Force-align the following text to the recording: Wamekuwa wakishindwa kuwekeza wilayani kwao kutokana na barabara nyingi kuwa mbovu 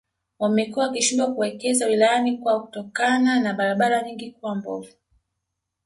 Wamekuwa 0.39 0.85
wakishindwa 0.87 1.33
kuwekeza 1.33 1.85
wilayani 1.87 2.37
kwao 2.37 2.59
kutokana 2.61 3.39
na 3.39 3.53
barabara 3.53 4.01
nyingi 4.03 4.31
kuwa 4.31 4.55
mbovu 4.55 4.93